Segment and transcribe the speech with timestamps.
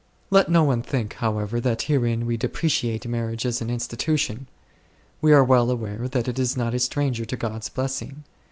[0.31, 4.47] Let no one think however that herein we depreciate marriage as an institution.
[5.21, 8.23] We are well aware that it is not a stranger to God's blessing.